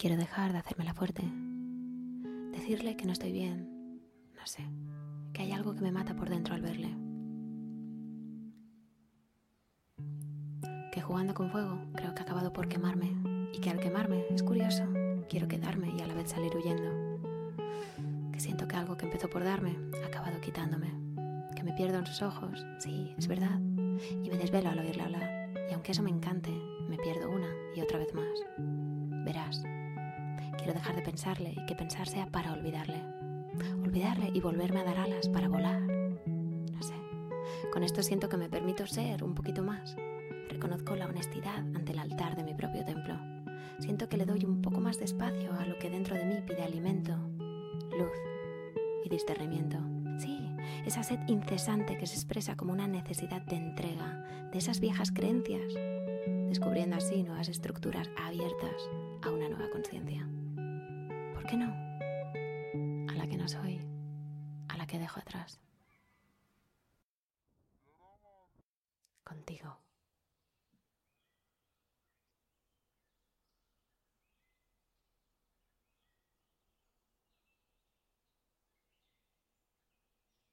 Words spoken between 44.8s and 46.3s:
de espacio a lo que dentro de